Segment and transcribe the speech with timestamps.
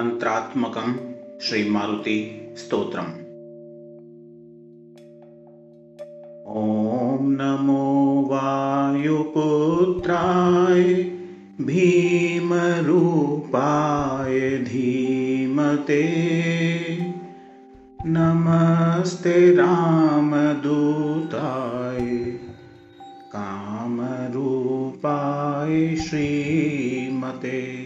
[0.00, 0.92] मन्त्रात्मकं
[1.40, 3.10] श्रीमारुतिस्तोत्रम्
[6.60, 10.82] ॐ नमो वायुपुत्राय
[11.60, 16.02] भीमरूपाय धीमते।
[18.06, 22.32] नमस्ते रामदूताय
[23.32, 27.80] कामरूपाय श्रीमते।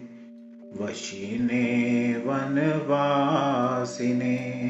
[0.80, 4.64] वशिने वनवासिने।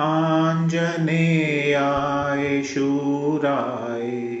[0.00, 4.38] आञ्जनेयाय शूराय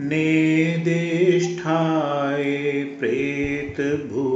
[0.00, 4.33] निदिष्ठाय प्रेतभूत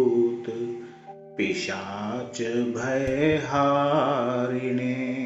[1.39, 2.43] पिशाच
[2.77, 5.19] भयहारिणे।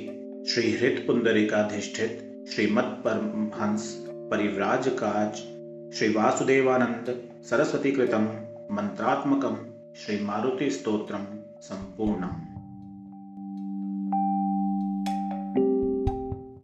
[0.49, 2.13] श्रीहृत्पुण्डरीकाधिष्ठित
[2.53, 5.35] श्रीमत्परमहंस परिव्राजकाच
[5.97, 7.09] श्रीवासुदेवानन्द
[7.51, 8.25] सरस्वतीकृतं
[8.77, 9.55] मन्त्रात्मकं
[10.01, 11.25] श्रीमारुतिस्तोत्रं
[11.69, 12.48] सम्पूर्णम्